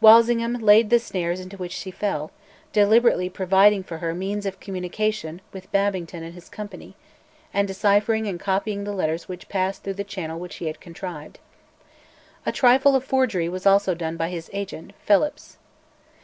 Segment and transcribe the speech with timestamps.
[0.00, 2.32] Walsingham laid the snares into which she fell,
[2.72, 6.96] deliberately providing for her means of communication with Babington and his company,
[7.54, 11.38] and deciphering and copying the letters which passed through the channel which he had contrived.
[12.44, 15.58] A trifle of forgery was also done by his agent, Phelipps.